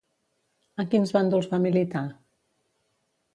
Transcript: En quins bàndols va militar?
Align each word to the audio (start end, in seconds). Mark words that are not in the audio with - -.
En 0.83 0.89
quins 0.93 1.13
bàndols 1.17 1.49
va 1.51 1.61
militar? 1.67 2.03